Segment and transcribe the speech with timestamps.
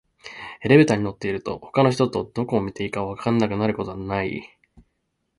[0.63, 4.41] エレベーターに乗ってると、他の人とどこを見ていたらいいか分からなくなることない？